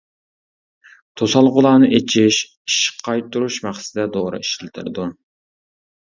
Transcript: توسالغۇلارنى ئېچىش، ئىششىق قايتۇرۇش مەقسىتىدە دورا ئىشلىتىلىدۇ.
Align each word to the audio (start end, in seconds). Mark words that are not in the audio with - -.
توسالغۇلارنى 1.21 1.89
ئېچىش، 1.97 2.39
ئىششىق 2.69 3.03
قايتۇرۇش 3.07 3.57
مەقسىتىدە 3.67 4.07
دورا 4.15 4.39
ئىشلىتىلىدۇ. 4.47 5.07